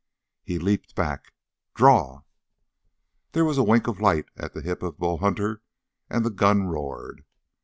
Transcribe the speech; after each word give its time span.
He 0.41 0.57
leaped 0.57 0.95
back. 0.95 1.31
"Draw!" 1.75 2.23
There 3.33 3.45
was 3.45 3.59
a 3.59 3.63
wink 3.63 3.85
of 3.85 3.99
light 4.01 4.25
at 4.35 4.55
the 4.55 4.61
hip 4.61 4.81
of 4.81 4.97
Bull 4.97 5.19
Hunter, 5.19 5.61
and 6.09 6.25
the 6.25 6.31
gun 6.31 6.63
roared. 6.63 7.23